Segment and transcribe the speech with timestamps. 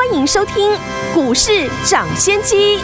[0.00, 0.54] 欢迎收听
[1.12, 2.78] 股市涨先机。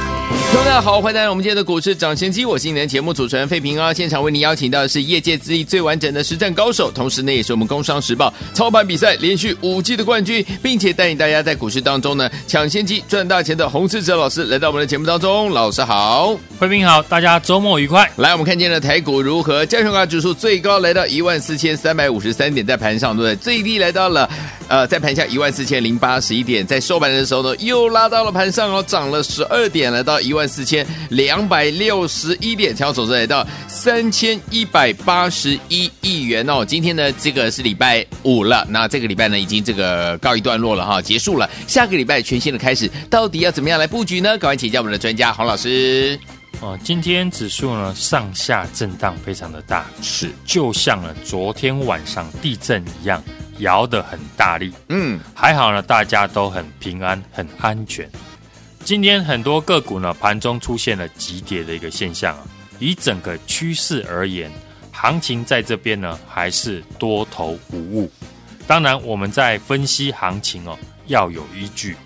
[0.54, 3.90] 大家好，欢迎来到我们今天的股市涨先机，我是今天的节目主持人费平啊。
[3.90, 15.50] 现场为您邀请到的是业界资历最完整的实战高手，同时呢，也是我们工商时报操盘比赛连续五季的冠军，并且带领大家在股市当中呢抢先机赚大钱的洪志哲老师来到我们的节目当中。
[15.52, 18.10] 老师好，费平好，大家周末愉快。
[18.16, 19.64] 来，我们看见了台股如何？
[19.64, 23.36] 加权股指数最高来到一万四千三百五十三点，在盘上对不对？
[23.36, 24.28] 最低来到了
[24.68, 30.46] 呃，在盘下一万四千零八十一点，在收盘的时候呢，又拉到了盘上哦，涨了十二点，来到一万。
[30.56, 36.64] 四千两百六十一点，成交总值来到三千一百八十一亿元哦。
[36.64, 41.50] 今天呢，这个是礼拜五了，那这个礼拜呢，已经这个告一段落了哈，结束了。
[41.66, 44.38] 下个礼拜全新的开始，到底要怎么样来布局呢？
[44.38, 46.18] 赶快请教我们的专家洪老师。
[46.60, 53.22] 哦，今天指数呢上下震荡非常的大，是就像呢昨天晚上地震一样，
[53.58, 54.72] 摇得很大力。
[54.88, 58.10] 嗯，还好呢，大家都很平安，很安全。
[58.84, 62.44] 今天很多个股呢，盘中出现了急跌的一个现象啊。
[62.78, 64.50] 以整个趋势而言，
[64.92, 68.10] 行情在这边呢还是多头无误。
[68.66, 71.96] 当然，我们在分析行情哦，要有依据。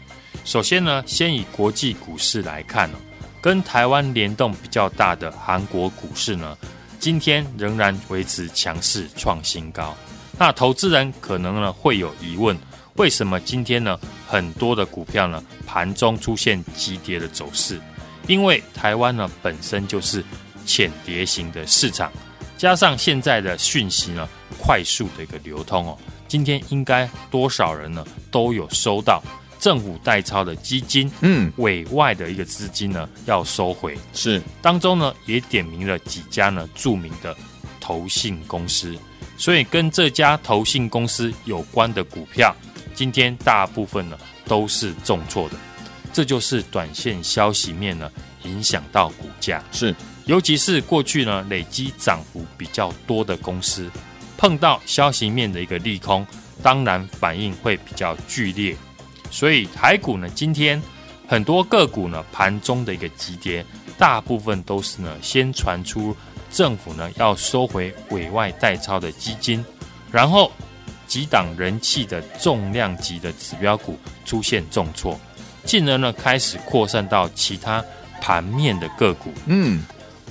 [0.45, 2.95] 首先呢，先以国际股市来看哦，
[3.41, 6.57] 跟台湾联动比较大的韩国股市呢，
[6.99, 9.97] 今天仍然维持强势创新高。
[10.41, 12.57] 那投资人可能呢会有疑问。
[12.95, 17.79] 为什么今天呢，很多的股票呢盘中出现急跌的走势？
[18.27, 20.25] 因为台湾呢本身就是
[20.65, 22.11] 浅碟型的市场，
[22.57, 24.27] 加上现在的讯息呢
[24.59, 29.23] 快速的一个流通哦，今天应该多少人呢都有收到
[29.59, 37.37] 政府代操的基金，嗯，委外的一个资金呢要收回，是当中呢也点名了几家呢著名的
[37.79, 38.97] 投信公司，
[39.37, 42.55] 所以跟这家投信公司有关的股票。
[42.93, 45.57] 今天大部分呢都是重挫的，
[46.13, 48.11] 这就是短线消息面呢
[48.43, 49.95] 影响到股价，是
[50.27, 53.91] 尤其是过去呢累积涨幅比较多的公司，
[54.37, 56.27] 碰到消息面的一个利空，
[56.63, 58.77] 当然反应会比较剧烈。
[59.31, 60.83] 所以台股呢今天
[61.27, 63.65] 很多个股呢盘中的一个急跌，
[63.97, 66.15] 大部分都是呢先传出
[66.51, 69.65] 政府呢要收回委外代操的基金，
[70.11, 70.51] 然后。
[71.07, 75.19] 几档人气的重量级的指标股出现重挫，
[75.65, 77.85] 进而呢开始扩散到其他
[78.21, 79.83] 盘面的个股，嗯，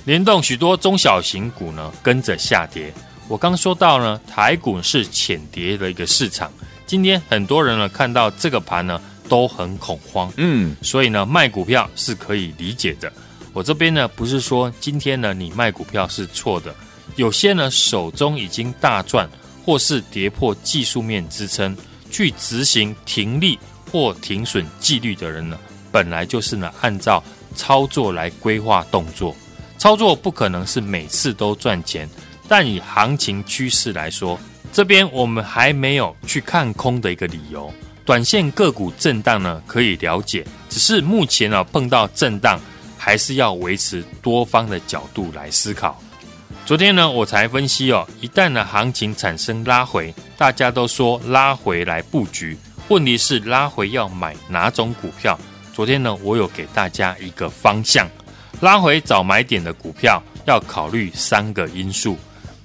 [0.06, 2.90] 联动许多中小型股呢跟着下跌。
[3.28, 6.50] 我刚说到呢，台股是浅跌的一个市场，
[6.86, 8.98] 今天很多人呢看到这个盘呢
[9.28, 13.12] 都很恐慌，嗯，所以呢卖股票是可以理解的。
[13.52, 16.74] 我这边呢不是说今天呢你卖股票是错的，
[17.16, 19.28] 有些呢手中已经大赚。
[19.62, 21.76] 或是跌破技术面支撑，
[22.10, 23.56] 去执行停利
[23.92, 25.56] 或停损纪律的人呢，
[25.92, 27.22] 本来就是呢按照
[27.54, 29.36] 操作来规划动作。
[29.76, 32.08] 操作不可能是每次都赚钱，
[32.48, 34.40] 但以行情趋势来说，
[34.72, 37.72] 这边我们还没有去看空的一个理由。
[38.06, 42.58] 短线个股震荡呢可以了解，只是目前呢碰到震荡，
[43.02, 45.98] 还是要维持多方的角度来思考。
[46.66, 55.38] 昨天呢，我才分析哦，一旦呢行情产生拉回，大家都说拉回来布局，问题是拉回要买哪种股票？
[55.72, 58.06] 昨天呢，我有给大家一个方向，
[58.60, 62.18] 拉回找买点的股票要考虑三个因素：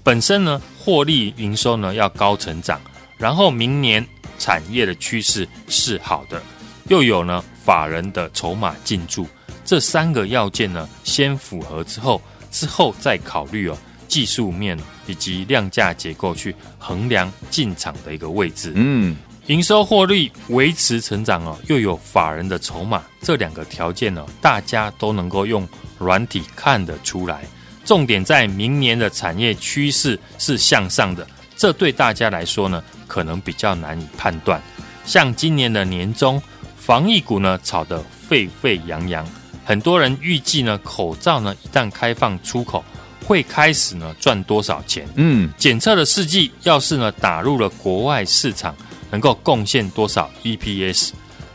[0.04, 2.80] 本身呢获利营收呢要高成长，
[3.18, 4.06] 然后明年
[4.38, 6.44] 产业的趋势是好的，
[6.90, 9.28] 又有呢法人的筹码进驻，
[9.66, 12.22] 这三个要件呢先符合之后，
[12.52, 13.76] 之后再考虑哦。
[14.08, 14.78] 技术面
[15.08, 19.18] 以及量价结构去衡量进场的一个位置，嗯，
[19.48, 27.44] 营收获利维持成长哦，又有法人的筹码，这两个条件呢，大家都能够用软体看得出来。
[27.84, 31.28] 重点在明年的产业趋势是向上的，
[31.58, 34.62] 这对大家来说呢，可能比较难以判断。
[35.04, 36.42] 像今年的年中，
[36.86, 38.00] 防疫股呢炒得
[38.30, 39.26] 沸沸扬扬，
[39.66, 42.86] 很多人预计呢，口罩呢一旦开放出口。
[43.26, 45.10] 会开始呢赚多少钱？
[45.16, 48.76] 嗯，检测的试剂要是呢打入了国外市场，
[49.10, 51.10] 能够贡献多少 EPS？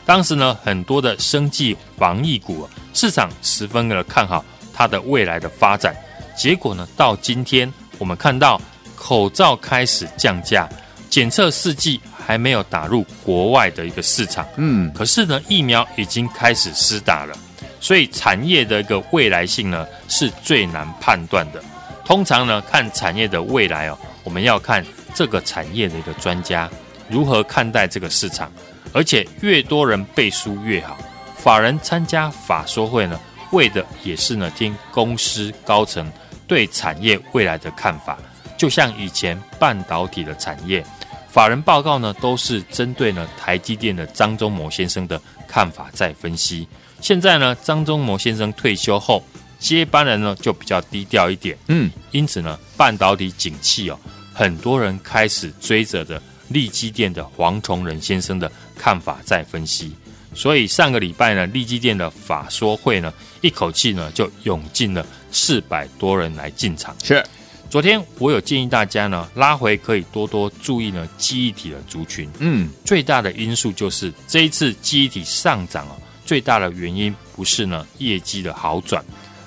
[0.04, 4.44] 当时呢很多的生技防疫股市场十分的看好
[4.74, 5.94] 它的未来的发展。
[6.36, 8.60] 结果呢到今天我们看到
[8.96, 10.68] 口罩开始降价，
[11.08, 12.00] 检测试剂
[12.30, 17.36] 还没有打入国外的一个市场，嗯，可是呢，疫苗已经开始施打了，
[17.80, 21.60] 所以产业的一个未来性呢是最难判断的。
[22.04, 26.70] 通常呢，看产业的未来哦，我们要看这个产业的一个专家
[27.08, 28.48] 如何看待这个市场，
[28.92, 30.96] 而且越多人背书越好。
[31.36, 33.18] 法人参加法说会呢，
[33.50, 36.08] 为的也是呢听公司高层
[36.46, 38.16] 对产业未来的看法。
[38.56, 40.84] 就像以前半导体的产业，
[41.30, 46.66] 法人报告呢都是针对呢台积电的张忠谋先生的看法在分析。
[47.00, 49.22] 现在呢，张忠谋先生退休后，
[49.58, 51.56] 接班人呢就比较低调一点。
[51.68, 53.98] 嗯，因此呢，半导体景气哦，
[54.34, 59.92] 很多人开始追着的力积电的黄崇仁先生的看法在分析。
[60.34, 66.94] 所以上个礼拜呢，力积电的法说会呢，一口气呢就涌进了四百多人来进场。
[67.02, 67.24] 是。
[67.70, 72.28] 昨天我有建议大家呢，拉回可以多多注意呢记忆体的族群。
[72.40, 75.94] 嗯，最大的因素就是这一次记忆体上涨啊，
[76.26, 79.04] 最大的原因不是呢业绩的好转，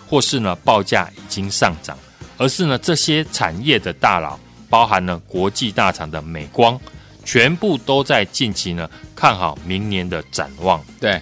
[0.07, 1.97] 或是呢报价已经上涨，
[2.37, 4.39] 而是呢这些产业的大佬，
[4.69, 6.79] 包含了国际大厂的美光，
[7.25, 10.81] 全部都在近期呢看好明年的展望。
[10.97, 11.21] 对，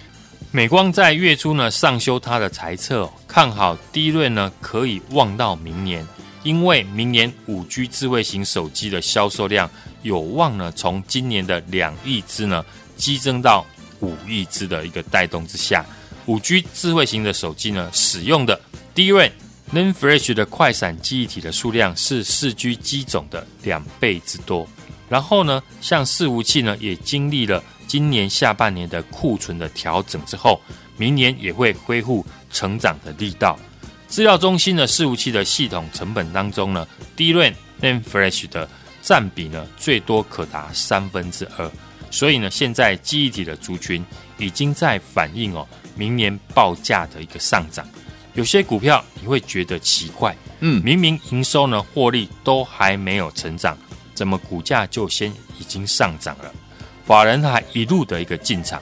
[0.52, 6.06] 美光在月初呢上修它的财测，看好低润呢可以望到明年。
[6.42, 9.70] 因为明年五 G 智慧型手机的销售量
[10.02, 12.64] 有望呢，从今年的两亿只呢
[12.96, 13.64] 激增到
[14.00, 15.86] 五亿只的一个带动之下，
[16.26, 18.60] 五 G 智慧型的手机呢使用的
[18.94, 19.30] DRAM
[19.72, 24.66] NAND Flash 的快闪记忆体的数量是四 G 机种的两倍之多。
[25.08, 30.60] 然后呢，像伺服器呢也经历了今年下半年的库存的调整之后，
[30.96, 33.58] 明年也会恢复成长的力道。
[34.12, 36.86] 资料中心的伺服器的系统成本当中呢
[37.16, 38.68] ，DRAM NAND Flash 的
[39.00, 41.70] 占比呢最多可达三分之二，
[42.10, 44.04] 所以呢，现在记忆体的族群
[44.36, 45.66] 已经在反映哦，
[45.96, 47.88] 明年报价的一个上涨。
[48.34, 53.74] 有些股票你会觉得奇怪，嗯，明明营收呢获利都还没有成长，
[54.12, 56.52] 怎么股价就先已经上涨了？
[57.06, 58.78] 法人还一路的一个进场，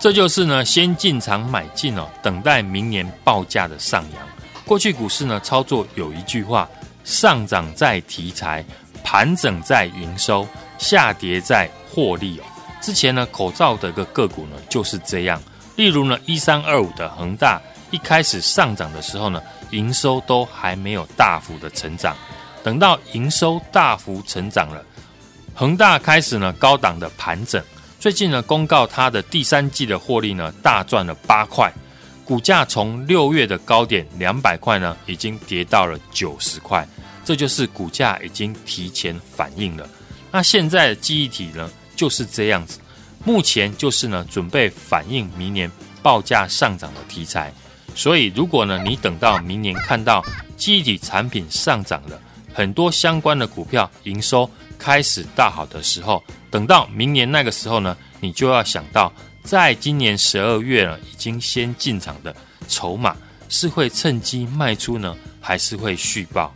[0.00, 4.31] 这就是呢先进场买进哦，等待明年报价的上扬。
[4.64, 6.68] 过去股市呢，操作有一句话：
[7.04, 8.64] 上涨在题材，
[9.02, 10.46] 盘整在营收，
[10.78, 12.44] 下跌在获利哦。
[12.80, 15.40] 之前呢，口罩的一个个股呢就是这样。
[15.76, 17.60] 例如呢，一三二五的恒大，
[17.90, 22.16] 一开始上涨的时候呢，营收都还没有大幅的成长。
[22.62, 24.84] 等到营收大幅成长了，
[25.54, 27.62] 恒大开始呢高档的盘整。
[27.98, 31.72] 最近呢，公告它的第三季的获利呢大赚了八块。
[32.24, 36.86] 股价从六月的高点两百块呢，已经跌到了九十块，
[37.24, 39.88] 这就是股价已经提前反应了。
[40.30, 42.78] 那现在的记忆体呢，就是这样子，
[43.24, 45.70] 目前就是呢，准备反映明年
[46.00, 47.52] 报价上涨的题材。
[47.94, 50.24] 所以，如果呢，你等到明年看到
[50.56, 52.18] 记忆体产品上涨了，
[52.54, 54.48] 很多相关的股票营收
[54.78, 59.12] 开始大好的时候，等到明年那个时候呢，你就要想到。
[59.42, 62.34] 在今年十二月呢，已经先进场的
[62.68, 63.16] 筹码
[63.48, 66.52] 是会趁机卖出呢，还是会续报？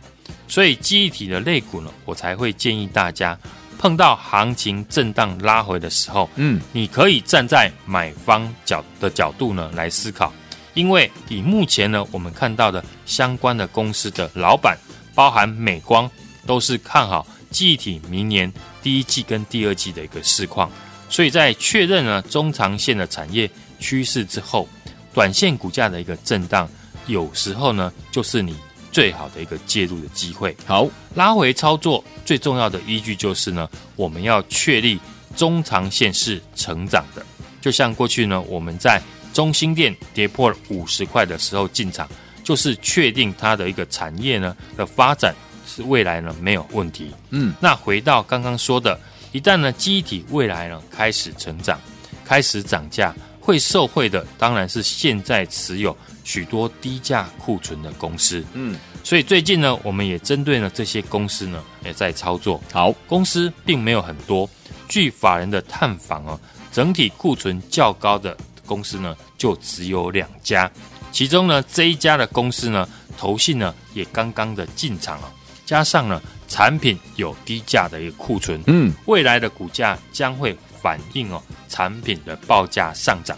[0.47, 3.37] 所以记忆体的类股呢，我才会建议大家
[3.77, 10.33] 碰到行情震荡拉回的时候，嗯，你可以站在买方角的角度呢来思考，
[10.73, 14.77] 因为以目前呢我们看到的相关的公司的老板，
[15.13, 16.09] 包含美光，
[16.45, 20.71] 都是看好记忆体明年第一季跟第二季的一个市况。
[21.09, 23.49] 所以在确认了中长线的产业
[23.79, 24.67] 趋势之后，
[25.13, 26.69] 短线股价的一个震荡，
[27.07, 28.55] 有时候呢就是你
[28.91, 30.55] 最好的一个介入的机会。
[30.65, 34.99] 好，拉回操作最重要的依据就是呢，我们要确立
[35.35, 37.25] 中长线是成长的。
[37.61, 39.01] 就像过去呢，我们在
[39.33, 42.07] 中心店跌破五十块的时候进场，
[42.43, 45.33] 就是确定它的一个产业呢的发展
[45.65, 47.11] 是未来呢没有问题。
[47.29, 48.99] 嗯，那回到刚刚说的。
[49.31, 51.79] 一旦呢，记忆体未来呢开始成长，
[52.25, 58.43] 开始涨价，会受惠的当然是现在持有许多低价库存的公司。
[58.53, 62.61] 嗯，所以最近呢，我们也针对呢这些公司呢也在操作。
[62.71, 64.49] 好，公司并没有很多，
[64.87, 66.39] 据法人的探访哦，
[66.71, 70.71] 整体库存较高的公司呢就只有两家，
[71.11, 75.31] 其中呢这一家的公司呢，投信呢也刚刚的进场了，
[75.65, 76.21] 加上呢。
[76.47, 83.37] 产品有低价的一个库存，嗯，未来的股价将会反映哦产品的报价上涨，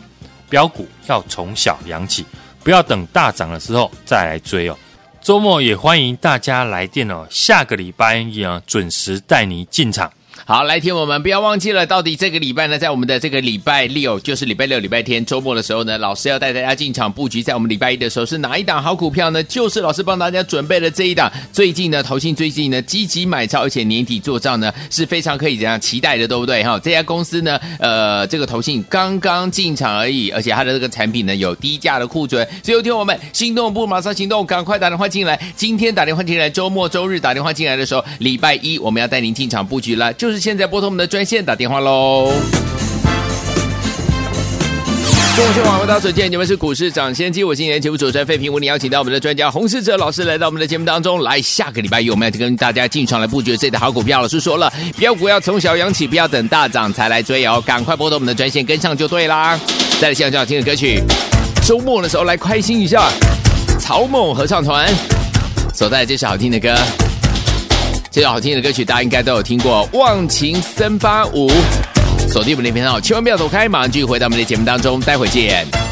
[0.49, 2.25] 标股要从小养起，
[2.63, 4.77] 不要等大涨的时候再来追哦。
[5.21, 10.11] 周末也欢迎大家来电哦，下个礼拜一啊准时带你进场。
[10.45, 19.43] 好，来听我们不要忘记了，到底这个礼拜呢，在我们的这个礼拜六，就是礼拜六、礼拜天周末的时候呢，老师要带大家进场布局，在我们礼拜一的时候是哪一档好股票呢？
[19.43, 21.31] 就是老师帮大家准备的这一档。
[21.53, 26.63] 最近呢，投信最近呢积极买超，而且年底做账呢是非常可以怎样期待的，对不对？
[26.63, 35.39] 哈，这家公司呢，呃，这个投信刚刚进场而已，而且它的这个产品呢有低价的库存，所以听我们心动不马上行动，赶快打电话进来。
[35.55, 40.39] 今天打电话进来，周末周日打电话进来的时候，礼拜一我们要带您进场布局了，就就是。
[40.39, 42.31] 现在拨通我们的专线打电话喽！
[45.35, 51.41] 中午好，欢迎大家收听，你们是股市涨先机，我是今天节目主持人费平，为你邀请到我们的专家洪世哲老师来到我们的节目当中来。
[51.41, 59.59] 下个礼拜一我们要跟大家进场来布局这的好股票，老师说了，标股要从小养起，不要等大涨才来追哦，赶快拨通我们的专线跟上就对啦。
[59.99, 61.03] 再来欣赏好听的歌曲，
[61.65, 63.09] 周末的时候来开心一下，
[63.77, 64.89] 草蜢合唱团
[65.73, 66.73] 所带来这首好听的歌。
[68.11, 71.47] 这首好听的歌曲，大家应该都有听过，《忘情三八五》。
[72.27, 75.88] 锁定我们的频道，千万不要走开，马上继续回到我们的节目当中，待会见。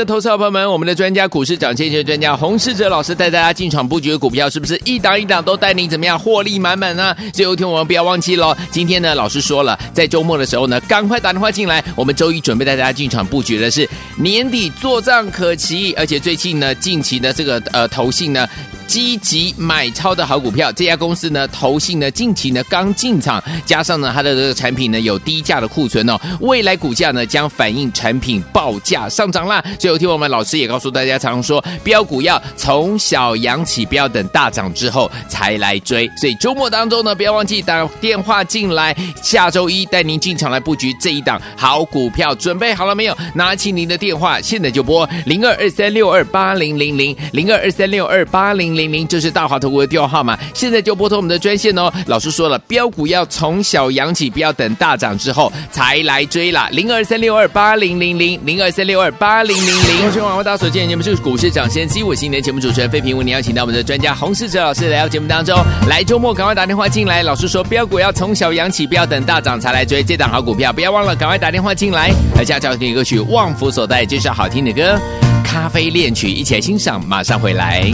[0.00, 7.14] 的投资好朋友们，我们的专家股市涨先机的专家洪世哲老师带大家进场布局的股票，是不是一档一档都带你怎么样获利满满呢？
[7.34, 18.48] 最后一天我们不要忘记喽，今天呢，老师说了，在周末的时候呢，赶快打电话进来，我们周一准备带大家进场布局的是年底做账可期，而且最近呢，近期的这个呃投信呢。
[18.86, 29.64] 积极买超的好股票，这家公司呢，投信呢，近期呢刚进场，加上呢它的这个产品呢有低价的库存哦，未来股价呢将反映产品报价上涨啦。
[29.78, 36.10] 最后听我们老师也告诉大家，常说标股要从小扬起，不要等大涨之后才来追。
[36.16, 42.34] 所以周末当中呢，不要忘记打电话进来，下周一带您进场来布局这一档好股票。
[42.34, 43.16] 准备好了没有？
[43.34, 48.80] 拿起您的电话，现在就拨零二二三六二八零零零零二二三六二八零零。
[48.80, 51.92] 零零，这是大华投顾的电话号码，现在就拨通我们的专线哦。
[52.06, 56.66] 老师说了，标股要从小扬起，不要等大涨之后才来追啦。
[56.72, 60.00] 零二三六二八零零零零二三六二八零零零。
[60.00, 65.56] 同学们，我大家所见，你们是股市涨先机，我是你的节目主持人费平，为你邀请到我们的专家洪世哲老师来到节目当中。
[65.88, 72.10] 来周末赶快打电话进来，老师说标股要从小养起，不要等大涨才来追这档好股票，不要忘了赶快打电话进来。
[72.36, 74.98] 而下要听歌曲《旺福》所带，介绍好听的歌
[75.44, 77.92] 《咖啡恋曲》，一起来欣赏，马上回来。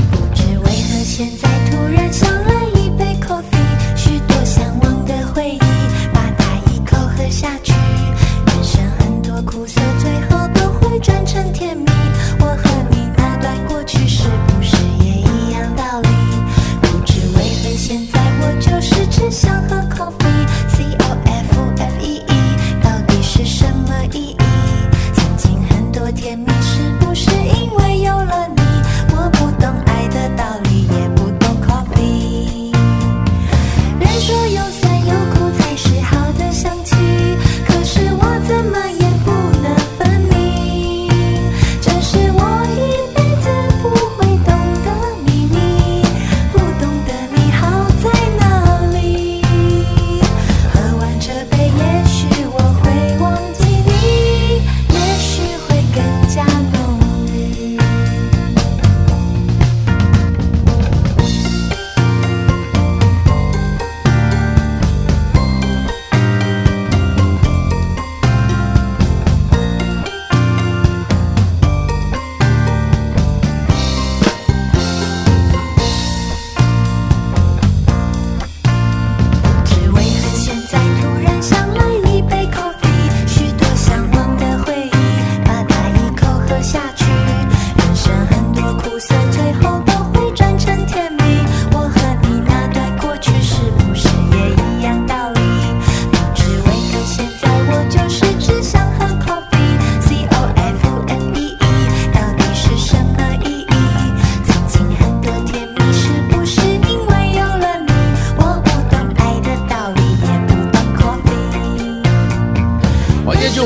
[30.26, 30.75] 的道理。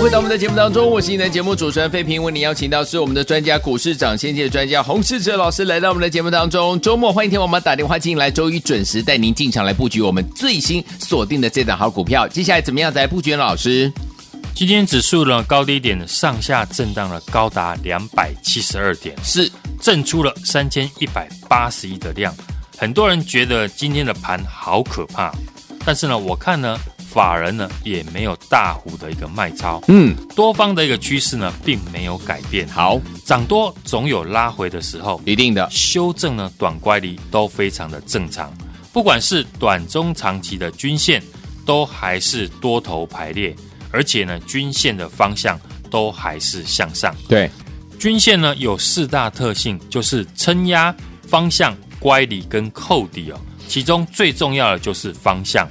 [0.00, 6.80] 回到我们的节目当中，我是你的节目主持人费平，为你邀请到是我们的专家股市长先界专家洪世哲老师来到我们的节目当中。
[6.80, 12.26] 周末欢迎听我们打电话进来，周一准时带您进场来布局我们最新锁定的这档好股票。
[12.28, 13.36] 接下来怎么样再来布局？
[13.36, 13.92] 老师，
[14.54, 22.34] 今天指数呢高低点上下震荡了高达两百七十二点，是震出了三千一百八十亿的量。
[22.78, 25.32] 很多人觉得今天的盘好可怕，
[25.84, 26.78] 但是呢，我看呢。
[27.12, 32.66] 法人呢也没有大幅的一个卖超，嗯，多方的一个趋势呢并没有改变。
[32.68, 38.52] 好，涨多总有拉回的时候，一定的修正呢短乖离都非常的正常。
[38.92, 41.22] 不管是短中长期的均线，
[41.66, 43.54] 都还是多头排列，
[43.90, 45.58] 而且呢均线的方向
[45.90, 47.14] 都还是向上。
[47.28, 47.50] 对，
[47.98, 50.94] 均线呢有四大特性，就是撑压、
[51.26, 53.40] 方向、乖离跟扣底哦。
[53.68, 55.68] 其中最重要的就是方向。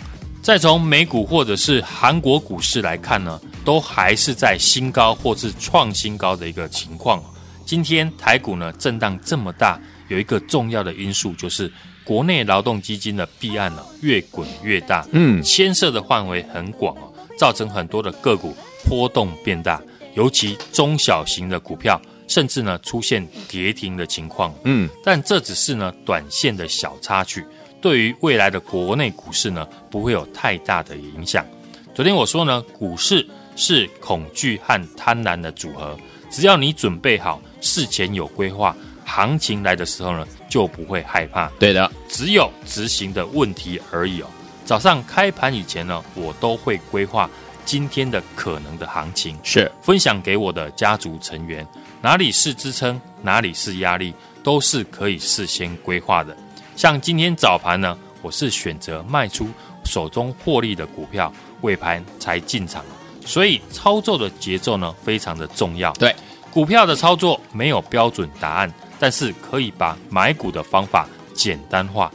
[0.49, 7.23] 再从美股或者是韩国股市来看呢，都还是在新高或是创新高的一个情况。
[7.67, 11.71] 今天台股呢震荡这么大，有一个重要的因素就是
[12.03, 19.79] 国内劳动基金的弊案呢越滚越大，嗯，牵涉的范围很广哦，造成很多的个股波动变大，
[20.15, 27.45] 尤其中小型的股票甚至呢出现跌停的情况，嗯，但这只是呢短线的小插曲。
[27.81, 31.45] 对于未来的国内股市呢，不会有太大的影响。
[31.93, 35.97] 昨天我说呢，股市是恐惧和贪婪的组合，
[36.29, 38.75] 只要你准备好，事前有规划，
[39.05, 41.49] 行情来的时候呢，就不会害怕。
[41.59, 44.27] 对的，只有执行的问题而已哦。
[44.65, 47.29] 早上开盘以前呢，我都会规划
[47.65, 51.67] 今天的可能的行情，是分享给我的家族成员，
[52.01, 56.37] 哪里是支撑，哪里是压力，都是可以事先规划的。
[56.79, 59.49] 像今天早盘呢，我是选择卖出
[59.83, 62.85] 手中获利的股票，尾盘才进场，
[63.25, 65.91] 所以操作的节奏呢非常的重要。
[65.95, 66.15] 对，
[66.49, 72.09] 股票的操作没有标准答案，但是可以把买股的方法简单化。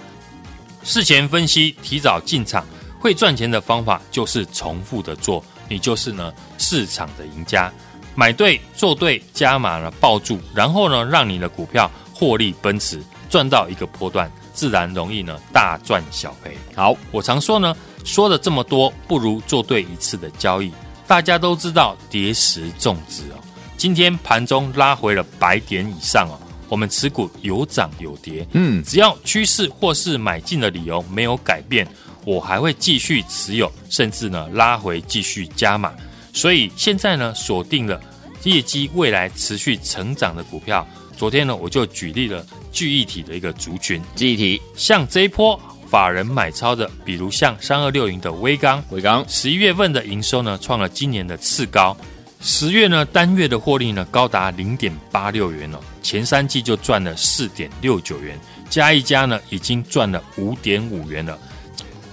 [0.83, 2.65] 事前分析，提早进场，
[2.99, 7.71] 会赚钱的方法就是重复的做，你就是呢市场的赢家。
[8.15, 14.33] 买对，做对，加码了抱住，然后呢让你的股票获利奔驰，赚到一个波段。
[14.55, 16.57] 自然容易呢，大赚小赔。
[16.75, 20.73] 好，我常说呢，说了这么多，不如做对一次的交易。
[21.07, 23.37] 大家都知道跌时重质哦。
[23.77, 28.47] 今天盘中拉回了百点以上哦，我们持股有涨有跌。
[28.53, 31.87] 嗯，只要趋势或是买进的理由没有改变，
[32.25, 35.93] 我还会继续持有，甚至呢拉回继续加码。
[36.33, 38.01] 所以现在呢，锁定了
[38.45, 40.87] 业绩未来持续成长的股票。
[41.17, 44.61] 昨天呢，我就举例了聚义体的一个族群，聚义体。
[44.77, 51.97] 像这一波法人买超的，比如像三二六零的威刚，威刚十一月份的营收呢创了今年的次高，
[52.41, 61.39] 十月呢单月的获利呢高达零点八六元哦，前三季就赚了四点六九元，加一加呢已经赚了五点五元了。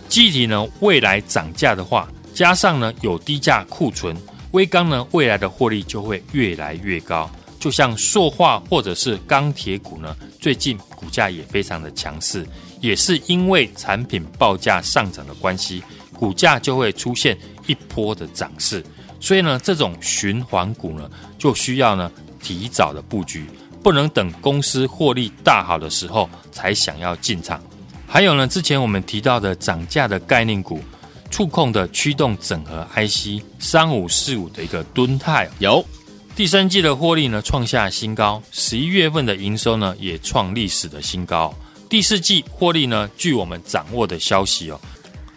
[0.08, 4.16] 记忆体呢未来涨价的话，加上呢有低价库存，
[4.52, 7.30] 威刚呢未来的获利就会越来越高。
[7.62, 12.44] 就像塑化或者是钢铁股呢，最近股价也非常的强势，
[12.82, 18.84] 也是因为产品报价上涨的关系，股价就会出现一波的涨势。
[19.20, 23.46] 所以呢，这种循环股呢，就需要呢提早的布局，
[23.84, 27.62] 不能等公司获利大好的时候才想要进场。
[28.08, 30.82] 还有呢，之前我们提到的涨价的概念股，
[31.30, 35.86] 触控的驱动整合 IC 三五四五的一个敦泰有。
[36.34, 41.54] 第三季的获利呢创下新高，十一月份的营收呢也创历史的新高。
[41.90, 44.80] 第四季获利呢，据我们掌握的消息哦，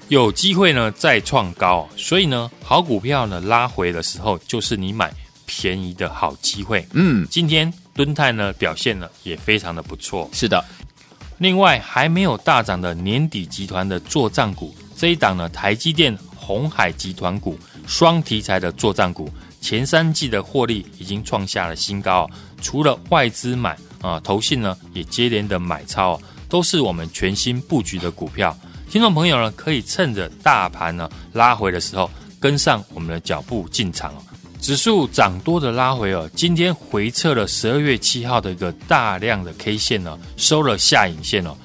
[0.08, 1.86] 有机会呢再创高。
[1.96, 5.12] 所以呢，好股票呢拉回的时候，就是你买
[5.44, 6.86] 便宜的好机会。
[6.92, 10.30] 嗯，今天敦泰呢表现呢也非常的不错。
[10.32, 10.64] 是的，
[11.38, 19.28] 另外还没有大涨的年底集团的作帐股，这一档呢台积电、红海集团股双题材的作帐股。
[19.64, 22.28] 前三季的获利已经创下了新高，
[22.60, 28.54] 除了外资买啊，投信呢也接连的买超，都是我们全新布局的股票。
[28.90, 34.18] 听众朋友呢，可以趁着大盘呢拉回的时候，跟上我们的脚步进场哦。
[34.60, 41.56] 指数涨多的拉回哦，今天回撤了十二月七号的一个大量的 K 线呢，收了下影线哦，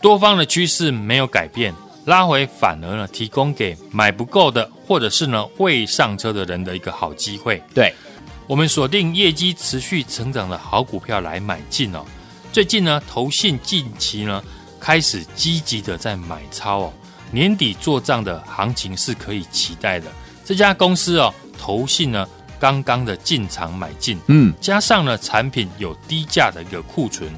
[0.00, 1.74] 多方的趋势没有改变。
[2.06, 7.62] 拉回反而呢，提供给买不够的，或者是呢未上车的人的一个好机会。
[7.72, 7.94] 对，
[8.48, 12.04] 我们锁定业绩持续成长的好股票来买进哦。
[12.50, 14.42] 最近呢，投信近期呢
[14.80, 16.92] 开始积极的在买超哦，
[17.30, 20.10] 年底做账的行情是可以期待的。
[20.44, 27.30] 这家公司哦，投信呢刚刚的进场买进，嗯，加上呢产品有低价的一个库存，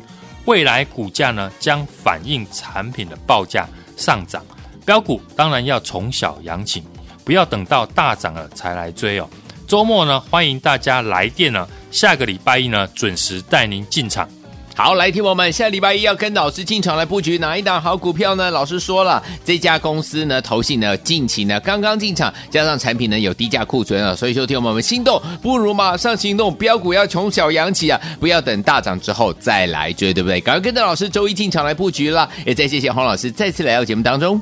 [0.47, 4.43] 未来股价呢将反映产品的报价上涨。
[4.87, 6.83] 标股当然要从小养起，
[7.25, 9.29] 不要等到大涨了才来追哦。
[9.67, 14.29] 周末呢，欢迎大家来电呢，下个礼拜一呢准时带您进场。
[14.75, 18.51] 好，来听我们下礼拜一要跟老师进场来布局哪一档好股票呢？
[18.51, 30.41] 老师说了，这家公司呢，投信呢近期呢刚刚进场，加上产品呢有低价库存啊，所以说听我们心动不如马上行动，标股要从小扬起啊，不要等大涨之后再来追，对不对？
[30.41, 34.41] 赶快跟着老师周一进场来布局了，也再谢谢黄老师再次来到节目当中，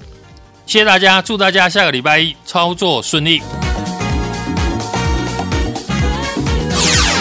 [0.70, 3.42] 谢谢大家，祝大家下个礼拜一操作顺利。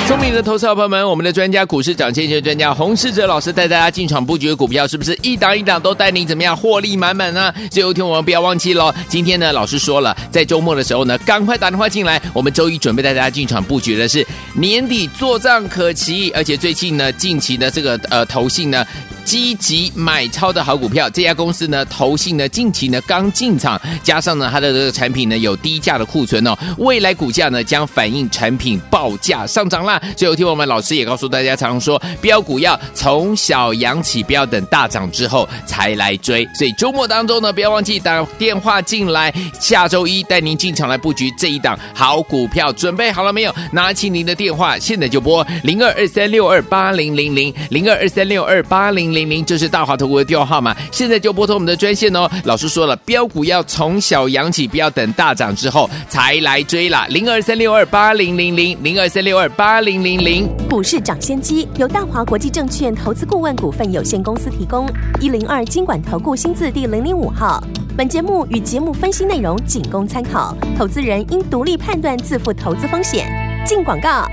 [0.10, 7.54] 聪明的投资者朋友们，我们的专家股市涨先机专家洪世哲老师带大家进场布局的股票，是不是一档一档都带你怎么样获利满满呢？
[7.69, 8.91] 最后一天我们不要忘记喽。
[9.08, 12.19] 今天呢，老师说了，在周末的时候呢，赶快打电话进来。
[12.34, 18.84] 我们周一准备带大家进场布局的是年底做账可期，而且最近呢，近期的这个呃投信呢。
[19.26, 29.99] 积极买超的好股票，这家公司呢，投信呢近期呢刚进场，加上呢它的这个产品呢有低价的库存哦，未来股价呢将反映产品报价上涨啦。
[30.18, 36.46] 最后听我们老师也告诉大家，常说标股要从小扬起，不要等大涨之后才来追。
[36.54, 42.74] 所以周末当中呢，不要忘记打电话进来，下周一带您进场来布局这一档好股票。
[42.74, 43.56] 准备好了没有？
[43.72, 49.30] 拿起您的电话，现在就拨零二二三六二八零零零零二二三六二八零零。
[49.30, 52.30] 零，这是大华投顾的电话号码，现在就拨通我们的专线哦。
[52.44, 57.06] 老师说了，标股要从小扬起，不要等大涨之后才来追啦。
[57.10, 64.88] 零二三六二八零零零零二三六二八零零零零，股市涨先机由大华国际证券投资顾问股份有限公司提供，
[65.19, 67.60] 一零二经管投顾新字第零零五号。
[67.97, 73.28] 本节目与节目分析内容仅供参考，投资人应独立判断，自负投资风险。
[73.65, 74.28] 进广告。